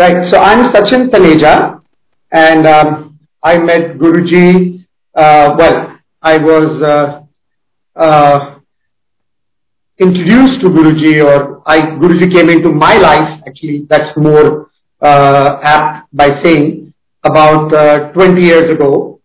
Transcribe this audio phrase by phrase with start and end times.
[0.00, 0.32] Right.
[0.32, 1.82] So I'm Sachin Taneja,
[2.32, 4.86] and um, I met Guruji.
[5.14, 8.60] Uh, well, I was uh, uh,
[9.98, 13.42] introduced to Guruji, or I Guruji came into my life.
[13.46, 14.70] Actually, that's more
[15.02, 19.20] uh, apt by saying about uh, 20 years ago.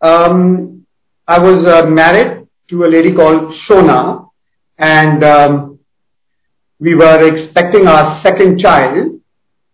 [0.00, 0.84] Um,
[1.28, 4.28] I was uh, married to a lady called Shona,
[4.78, 5.78] and um,
[6.80, 9.17] we were expecting our second child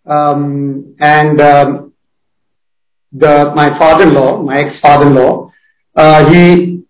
[0.06, 1.92] um, and um,
[3.12, 5.50] the my father-in-law, my ex-father-in-law,
[5.96, 6.82] uh, he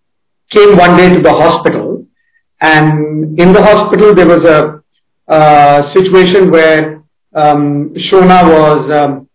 [0.50, 2.06] came one day to the hospital,
[2.60, 4.82] and in the hospital there was a
[5.32, 7.02] uh, situation where
[7.34, 9.28] um, Shona was um,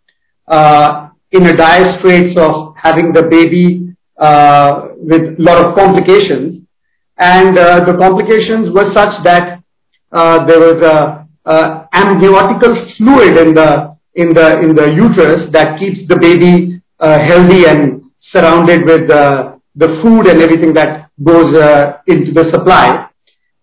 [0.48, 6.66] uh, in a dire straits of having the baby uh, with a lot of complications,
[7.18, 9.62] and uh, the complications were such that
[10.12, 15.80] uh, there was a uh, amniotical fluid in the in the in the uterus that
[15.80, 21.56] keeps the baby uh, healthy and surrounded with uh, the food and everything that goes
[21.56, 23.08] uh, into the supply.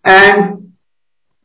[0.05, 0.73] And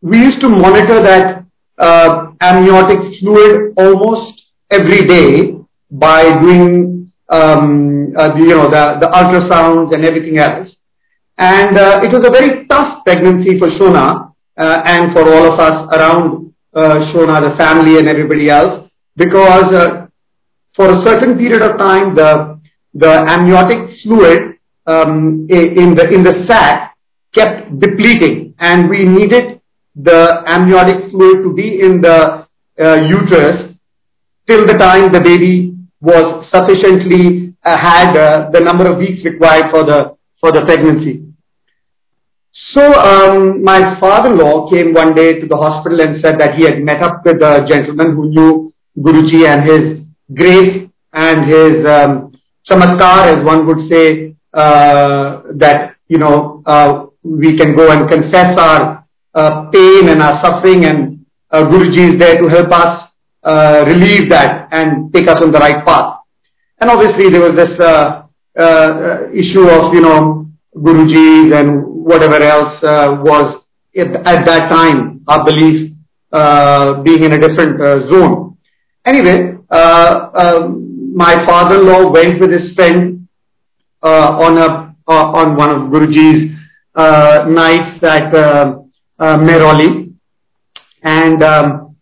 [0.02, 1.46] we used to monitor that
[1.78, 5.56] uh, amniotic fluid almost every day
[5.90, 10.70] by doing um, uh, you know the, the ultrasounds and everything else.
[11.38, 15.60] And uh, it was a very tough pregnancy for Shona uh, and for all of
[15.60, 20.08] us around uh, Shona, the family and everybody else, because uh,
[20.76, 22.60] for a certain period of time, the
[22.94, 24.40] the amniotic fluid
[24.86, 26.96] um, in the in the sac
[27.36, 29.62] kept depleting, and we needed
[29.96, 32.48] the amniotic fluid to be in the
[32.82, 33.76] uh, uterus
[34.48, 39.70] till the time the baby was sufficiently uh, had uh, the number of weeks required
[39.72, 41.31] for the for the pregnancy.
[42.74, 46.80] So um, my father-in-law came one day to the hospital and said that he had
[46.80, 50.00] met up with a gentleman who knew Guruji and his
[50.34, 52.32] grace and his um,
[52.70, 58.58] chamatkar, as one would say, uh, that you know uh, we can go and confess
[58.58, 63.10] our uh, pain and our suffering, and uh, Guruji is there to help us
[63.44, 66.20] uh, relieve that and take us on the right path.
[66.80, 68.24] And obviously, there was this uh,
[68.60, 73.62] uh, issue of you know Guruji and whatever else uh, was
[73.98, 75.94] at, at, that time, our belief
[76.32, 78.58] uh, being in a different uh, zone.
[79.06, 79.58] Anyway,
[81.14, 83.28] my father-in-law went with his friend
[84.02, 86.56] on a on one of Guruji's
[87.50, 88.32] nights at
[89.20, 90.14] Mehrauli,
[91.04, 91.96] and um,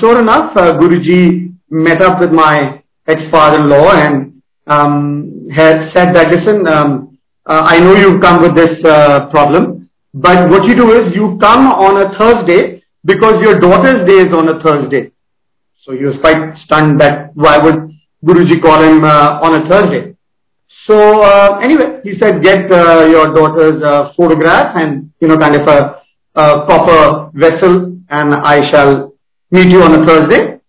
[0.00, 7.11] sure enough, Guruji met up with my ex-father-in-law and um, had said that, listen, um,
[7.46, 11.38] uh, I know you've come with this uh, problem, but what you do is you
[11.40, 15.10] come on a Thursday because your daughter's day is on a Thursday.
[15.84, 17.90] So he was quite stunned that why would
[18.24, 20.14] Guruji call him uh, on a Thursday.
[20.86, 25.56] So uh, anyway, he said get uh, your daughter's uh, photograph and you know kind
[25.56, 26.02] of a,
[26.34, 29.14] a proper vessel and I shall
[29.50, 30.60] meet you on a Thursday.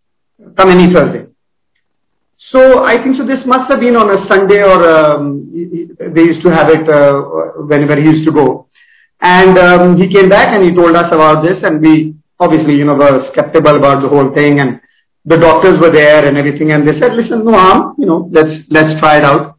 [0.57, 1.22] Come any Thursday.
[2.53, 3.25] So I think so.
[3.25, 5.49] This must have been on a Sunday, or um,
[6.15, 7.13] they used to have it uh,
[7.65, 8.67] whenever he used to go.
[9.21, 12.85] And um, he came back and he told us about this, and we obviously, you
[12.85, 14.59] know, were skeptical about the whole thing.
[14.59, 14.81] And
[15.25, 17.95] the doctors were there and everything, and they said, "Listen, no harm.
[17.97, 19.57] You know, let's let's try it out."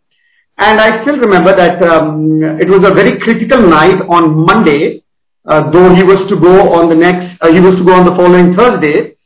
[0.59, 5.03] And I still remember that um, it was a very critical night on Monday,
[5.47, 8.05] uh, though he was to go on the next, uh, he was to go on
[8.05, 9.16] the following Thursday.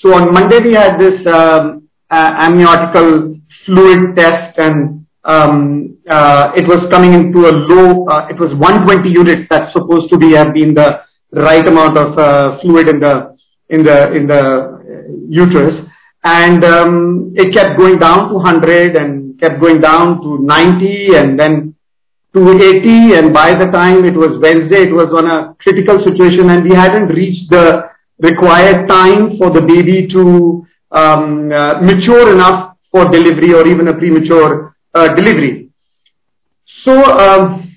[0.00, 6.88] So on Monday we had this um, amniotical fluid test and um, uh, it was
[6.90, 10.74] coming into a low, uh, it was 120 units that's supposed to be have been
[10.74, 11.00] the
[11.32, 13.36] right amount of uh, fluid in the
[13.68, 14.78] in the in the uh,
[15.28, 15.84] uterus,
[16.24, 21.38] and um, it kept going down to 100 and kept going down to 90 and
[21.38, 21.74] then
[22.34, 26.50] to 80 and by the time it was Wednesday it was on a critical situation
[26.50, 27.84] and we hadn't reached the
[28.20, 33.94] required time for the baby to um, uh, mature enough for delivery or even a
[33.94, 35.70] premature uh, delivery.
[36.84, 37.76] So um,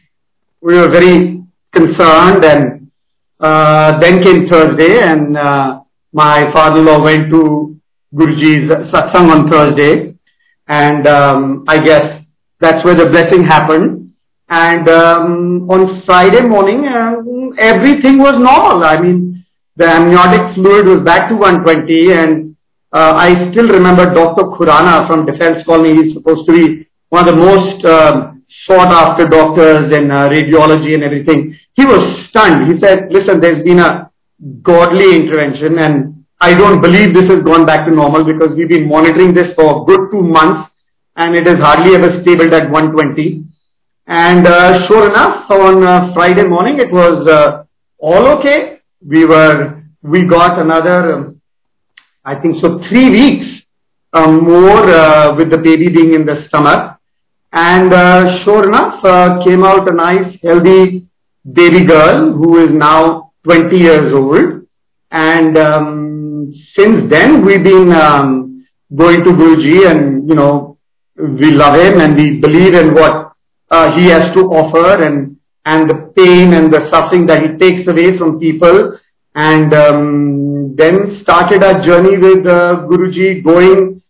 [0.61, 1.43] we were very
[1.73, 2.91] concerned and
[3.39, 5.81] uh, then came Thursday and uh,
[6.13, 7.79] my father-in-law went to
[8.13, 10.15] Guruji's satsang on Thursday
[10.67, 12.21] and um, I guess
[12.59, 14.13] that's where the blessing happened.
[14.49, 17.15] And um, on Friday morning, uh,
[17.57, 18.83] everything was normal.
[18.83, 19.45] I mean,
[19.77, 22.50] the amniotic fluid was back to 120 and
[22.93, 24.43] uh, I still remember Dr.
[24.43, 26.03] Khurana from Defence Colony.
[26.03, 30.93] He's supposed to be one of the most um, sought after doctors in uh, radiology
[30.93, 31.57] and everything.
[31.75, 32.71] He was stunned.
[32.71, 34.11] He said, listen, there's been a
[34.61, 38.89] godly intervention and I don't believe this has gone back to normal because we've been
[38.89, 40.71] monitoring this for a good two months,
[41.15, 43.43] and it has hardly ever stabilized at 120.
[44.07, 44.45] And
[44.89, 47.67] Sure enough, on Friday morning, it was
[47.99, 48.79] all okay.
[49.07, 51.35] We were, we got another,
[52.23, 53.47] I think so three weeks
[54.13, 56.97] more with the baby being in the stomach.
[57.53, 57.91] And
[58.45, 59.01] Sure enough,
[59.45, 61.07] came out a nice, healthy
[61.51, 64.65] baby girl who is now 20 years old.
[65.11, 68.65] And um, Since then, we've been um,
[68.95, 70.77] going to Guruji and you know
[71.17, 73.33] we love him and we believe in what
[73.69, 77.89] uh, he has to offer and and the pain and the suffering that he takes
[77.89, 78.97] away from people.
[79.35, 84.01] And um, then started our journey with uh, Guruji, going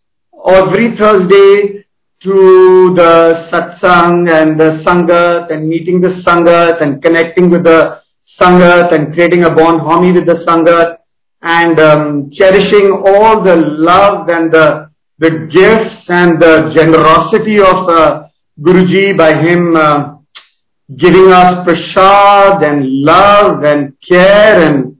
[0.47, 1.85] every Thursday
[2.23, 8.01] to the satsang and the sangat and meeting the sangat and connecting with the
[8.39, 10.97] sangat and creating a bond harmony with the sangat
[11.41, 18.27] and um, cherishing all the love and the the gifts and the generosity of uh,
[18.59, 20.15] Guruji by him uh,
[20.97, 24.90] giving us prasad and love and care and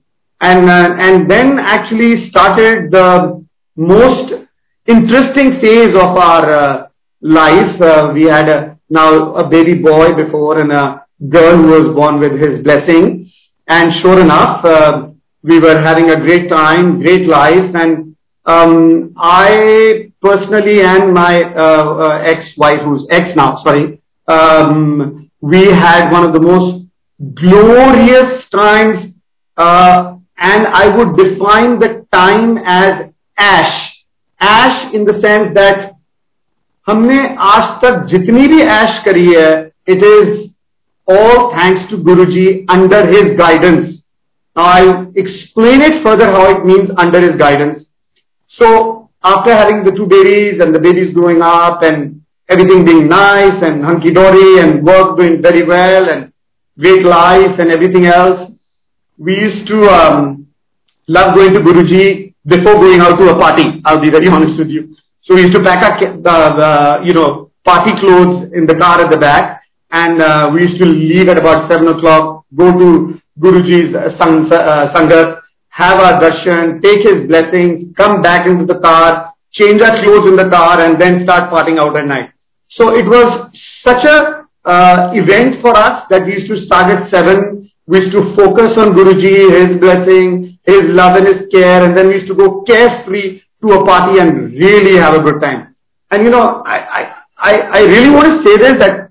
[0.42, 3.46] and uh, and then actually started the
[3.76, 4.34] most
[4.88, 6.88] interesting phase of our uh,
[7.22, 7.82] life.
[7.82, 12.20] Uh, we had a, now a baby boy before and a girl who was born
[12.20, 13.32] with his blessing.
[13.68, 15.08] And sure enough, uh,
[15.44, 18.16] we were having a great time, great life, and
[18.46, 26.12] um, I personally and my uh, uh, ex-wife, who's ex now, sorry, um, we had
[26.12, 26.86] one of the most
[27.36, 29.14] glorious times,
[29.58, 33.93] uh, and I would define the time as ash.
[34.41, 35.93] Ash in the sense that
[36.87, 39.51] हमने आज तक जितनी भी ऐश करी है
[39.91, 40.29] it is
[41.09, 43.89] all thanks to Guru ji under his guidance
[44.57, 44.89] I
[45.23, 47.75] explain it further how it means under his guidance
[48.59, 48.69] so
[49.25, 53.85] after having the two babies and the babies growing up and everything being nice and
[53.85, 56.33] hunky dory and work doing very well and
[56.79, 58.50] great life and everything else,
[59.22, 60.48] we used to um,
[61.08, 63.80] love going to Guruji before going out to a party.
[63.86, 64.96] I'll be very honest with you.
[65.24, 69.12] So we used to pack our, the, you know, party clothes in the car at
[69.12, 73.94] the back, and uh, we used to leave at about 7 o'clock, go to Guruji's
[73.94, 79.34] uh, sang, uh, Sangat, have our darshan, take his blessings, come back into the car,
[79.54, 82.32] change our clothes in the car, and then start partying out at night.
[82.72, 83.52] So it was
[83.86, 87.61] such a uh, event for us that we used to start at 7.
[87.92, 92.08] We used to focus on Guruji, his blessing, his love and his care, and then
[92.08, 95.76] we used to go carefree to a party and really have a good time.
[96.10, 99.10] And you know, I, I, I really want to say this that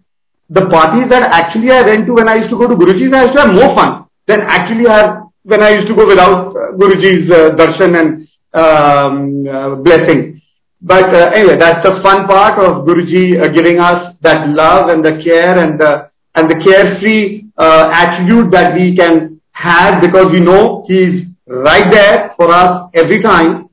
[0.49, 3.25] the parties that actually I went to when I used to go to Guruji's, I
[3.25, 6.73] used to have more fun than actually have when I used to go without uh,
[6.81, 10.41] Guruji's uh, darshan and um, uh, blessing.
[10.81, 15.05] But uh, anyway, that's the fun part of Guruji uh, giving us that love and
[15.05, 20.41] the care and the and the carefree uh, attribute that we can have because we
[20.41, 23.69] know He's right there for us every time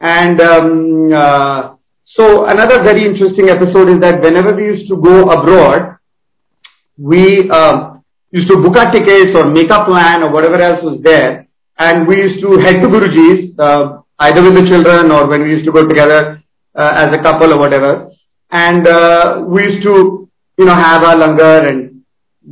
[0.00, 1.76] and um, uh,
[2.16, 5.98] so another very interesting episode is that whenever we used to go abroad,
[6.96, 7.96] we uh,
[8.30, 11.46] used to book our tickets or make a plan or whatever else was there,
[11.78, 15.50] and we used to head to Guruji's, uh, either with the children or when we
[15.50, 16.42] used to go together
[16.74, 18.08] uh, as a couple or whatever.
[18.50, 20.28] And uh, we used to,
[20.58, 21.95] you know, have our langar and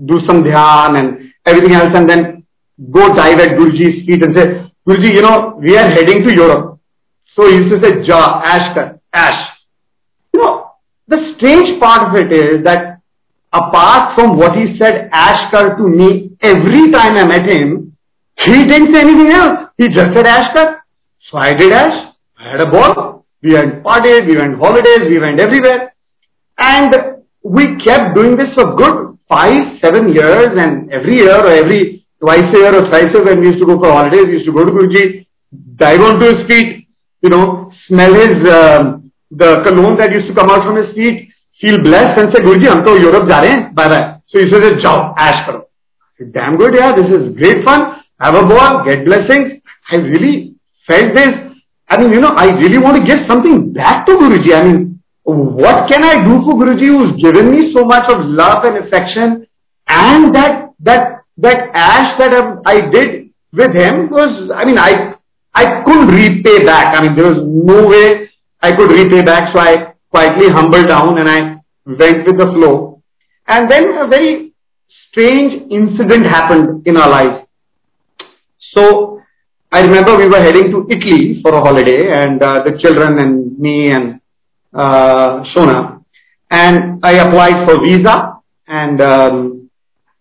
[0.07, 2.45] do some dhyan and everything else, and then
[2.91, 4.47] go dive at Guruji's feet and say,
[4.89, 6.75] Guruji, you know, we are heading to Europe
[7.37, 8.77] so he used to say ja, ash
[9.13, 9.41] ash.
[10.33, 10.71] You know,
[11.09, 13.01] the strange part of it is that
[13.53, 17.97] apart from what he said ash kar to me every time I met him,
[18.47, 19.71] he didn't say anything else.
[19.79, 20.85] He just said ash kar.
[21.31, 22.15] So I did ash.
[22.39, 23.27] I had a ball.
[23.43, 25.93] We went parties, we went holidays, we went everywhere.
[26.57, 26.95] And
[27.43, 32.45] we kept doing this for good five, seven years and every year or every twice
[32.55, 34.47] a year or thrice a year when we used to go for holidays, we used
[34.47, 35.27] to go to Guruji,
[35.77, 36.89] dive onto his feet,
[37.23, 38.99] you know, smell his, uh,
[39.31, 42.69] the cologne that used to come out from his feet, feel blessed and say, Guruji,
[42.69, 43.41] hum to Europe ja
[43.73, 44.21] bye bye.
[44.29, 45.69] So he says, jao, ash karo.
[46.33, 48.03] Damn good, yeah, this is great fun.
[48.21, 49.61] Have a ball, get blessings.
[49.93, 50.55] I really
[50.87, 51.33] felt this.
[51.89, 54.55] I mean, you know, I really want to give something back to Guruji.
[54.55, 54.94] I mean,
[55.25, 59.47] what can I do for Guruji who's given me so much of love and affection
[59.89, 65.15] and that, that, that ash that I did with him was, I mean, I,
[65.55, 66.95] I couldn't repay back.
[66.97, 71.19] I mean, there was no way I could repay back, so I quietly humbled down
[71.19, 71.39] and I
[71.87, 73.03] went with the flow.
[73.47, 74.53] And then a very
[75.09, 77.47] strange incident happened in our lives.
[78.75, 79.21] So,
[79.73, 83.59] I remember we were heading to Italy for a holiday and uh, the children and
[83.59, 84.21] me and
[84.75, 86.05] uh, Shona.
[86.51, 88.35] And I applied for visa
[88.67, 89.71] and um,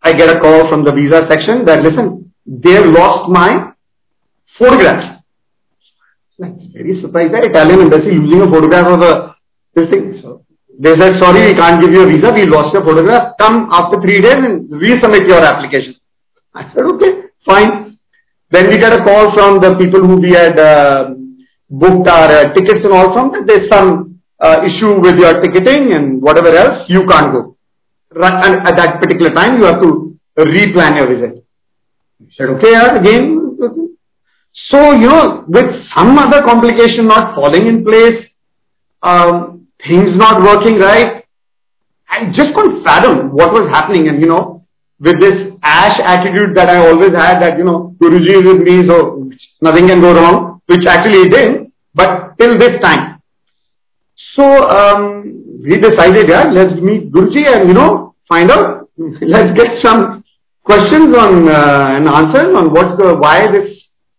[0.02, 3.74] I get a call from the visa section that listen, they've lost my
[4.60, 5.22] photographs.
[6.38, 9.36] Like, very surprised that Italian embassy losing a photograph of a
[9.76, 10.20] this thing.
[10.22, 10.46] So
[10.80, 12.34] they said, sorry, we can't give you a visa.
[12.34, 13.38] We lost your photograph.
[13.40, 15.96] Come after three days and resubmit your application.
[16.54, 17.98] I said, okay, fine.
[18.52, 21.14] Then we get a call from the people who we had uh,
[21.70, 24.13] booked our uh, tickets and all from that there's some
[24.44, 27.56] uh, issue with your ticketing and whatever else, you can't go.
[28.14, 31.46] Right, and at that particular time, you have to replan your visit.
[32.22, 33.40] I said, okay, again.
[34.72, 38.26] So, you know, with some other complication not falling in place,
[39.02, 41.26] um, things not working right,
[42.10, 44.08] I just couldn't fathom what was happening.
[44.08, 44.66] And, you know,
[45.00, 48.88] with this ash attitude that I always had that, you know, Guruji is with me,
[48.88, 49.30] so
[49.62, 53.13] nothing can go wrong, which actually it didn't, but till this time.
[54.36, 59.84] So, um, we decided, yeah, let's meet Guruji and, you know, find out, let's get
[59.84, 60.24] some
[60.64, 63.70] questions on uh, and answers on what's the, why this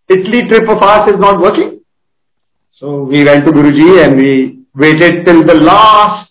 [0.09, 1.81] Italy trip of ours is not working.
[2.79, 6.31] So we went to Guruji and we waited till the last,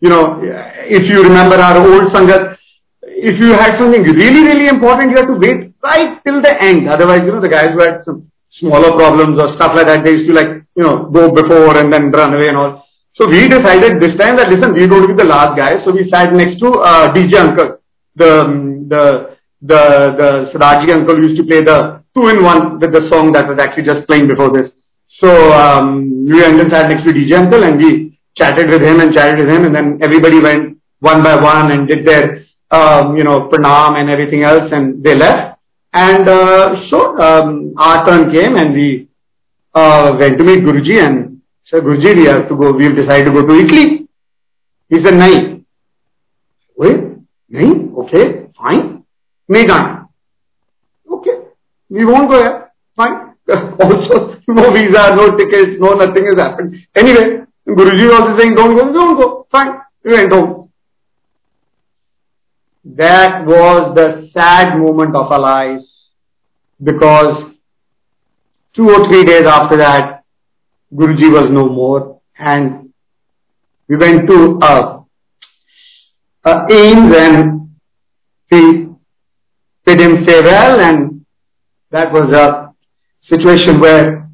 [0.00, 2.56] you know, if you remember our old Sangat,
[3.02, 6.88] if you had something really, really important, you had to wait right till the end.
[6.88, 10.12] Otherwise, you know, the guys who had some smaller problems or stuff like that, they
[10.12, 12.85] used to like, you know, go before and then run away and all.
[13.18, 15.82] So we decided this time that listen, we're going to be the last guy.
[15.84, 17.78] So we sat next to uh, DJ uncle,
[18.14, 18.30] the
[18.92, 19.82] the the
[20.20, 23.58] the Sadaji uncle used to play the two in one with the song that was
[23.58, 24.70] actually just playing before this.
[25.22, 29.00] So um, we went and sat next to DJ uncle and we chatted with him
[29.00, 33.16] and chatted with him and then everybody went one by one and did their um,
[33.16, 35.58] you know pranam and everything else and they left.
[35.94, 39.08] And uh, so um, our turn came and we
[39.74, 41.35] uh, went to meet Guruji and
[41.70, 44.08] said, Guruji, we have to go, we've decided to go to Italy.
[44.88, 45.64] He said, Nahi.
[46.76, 46.96] Wait,
[47.52, 47.94] Nahi?
[48.04, 49.04] Okay, fine.
[49.48, 50.08] Gone.
[51.10, 51.30] Okay,
[51.88, 52.70] we won't go here.
[52.96, 53.34] Fine.
[53.48, 56.76] also, no visa, no tickets, no nothing has happened.
[56.94, 59.46] Anyway, Guruji also saying, don't go, don't go.
[59.50, 59.80] Fine.
[60.04, 60.70] We went home.
[62.84, 65.84] That was the sad moment of our lives
[66.82, 67.52] because
[68.74, 70.15] two or three days after that,
[70.92, 72.92] Guruji was no more and
[73.88, 75.00] we went to uh,
[76.44, 77.70] uh, AIIMS and
[78.50, 78.88] we
[79.84, 81.24] bid him farewell and
[81.90, 82.72] that was a
[83.28, 84.28] situation where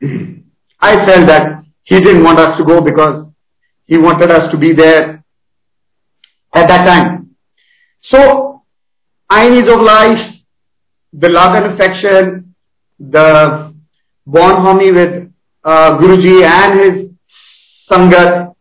[0.80, 3.26] I felt that he didn't want us to go because
[3.86, 5.24] he wanted us to be there
[6.54, 7.36] at that time.
[8.12, 8.62] So,
[9.30, 10.34] ironies of life,
[11.12, 12.54] the love and affection,
[12.98, 13.74] the
[14.26, 15.25] bond harmony with
[15.66, 17.10] uh, Guruji and his
[17.90, 18.54] Sangat,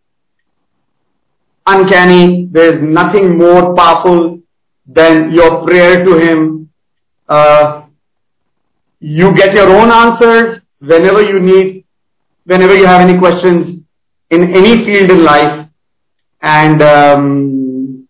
[1.66, 2.48] uncanny.
[2.52, 4.40] There is nothing more powerful
[4.88, 6.70] than your prayer to him.
[7.28, 7.84] Uh,
[9.00, 11.86] you get your own answers whenever you need,
[12.46, 13.82] whenever you have any questions
[14.30, 15.68] in any field in life.
[16.42, 18.08] And um,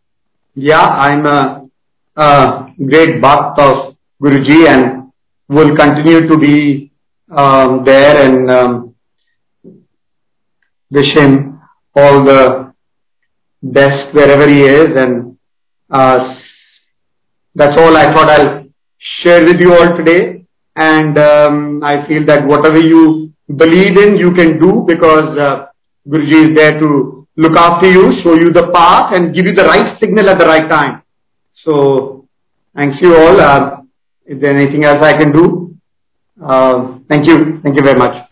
[0.55, 1.67] yeah, I'm a,
[2.17, 5.11] a great bhakt of Guruji and
[5.47, 6.91] will continue to be
[7.31, 8.84] um, there and um,
[10.95, 11.59] wish him
[11.95, 12.73] all the
[13.61, 14.89] best wherever he is.
[14.95, 15.37] And
[15.89, 16.35] uh,
[17.53, 18.65] that's all I thought I'll
[19.23, 20.45] share with you all today.
[20.75, 23.33] And um, I feel that whatever you
[23.63, 25.67] believe in, you can do because uh,
[26.07, 29.63] Guruji is there to look after you, show you the path and give you the
[29.63, 31.01] right signal at the right time.
[31.65, 32.27] So,
[32.75, 33.39] thanks you all.
[33.39, 33.77] Uh,
[34.25, 35.75] is there anything else I can do?
[36.43, 37.59] Uh, thank you.
[37.63, 38.29] Thank you very much.